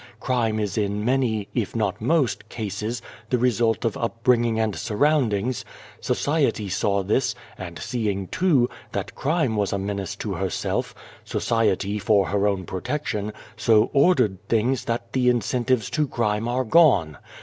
Crime 0.19 0.59
is 0.59 0.79
in 0.79 1.05
many, 1.05 1.47
if 1.53 1.75
not 1.75 2.01
most, 2.01 2.49
cases, 2.49 3.03
the 3.29 3.37
result 3.37 3.85
of 3.85 3.95
upbringing 3.95 4.59
and 4.59 4.75
surroundings. 4.75 5.63
Society 5.99 6.69
saw 6.69 7.03
this, 7.03 7.35
and, 7.55 7.77
seeing, 7.77 8.25
too, 8.29 8.67
that 8.93 9.13
crime 9.13 9.55
was 9.55 9.71
a 9.71 9.77
menace 9.77 10.15
to 10.15 10.33
herself 10.33 10.95
society, 11.23 11.99
for 11.99 12.29
her 12.29 12.47
own 12.47 12.65
protection, 12.65 13.31
so 13.55 13.91
ordered 13.93 14.39
things 14.49 14.85
that 14.85 15.13
the 15.13 15.29
incentives 15.29 15.87
to 15.91 16.07
crime 16.07 16.47
are 16.47 16.63
gone. 16.63 17.19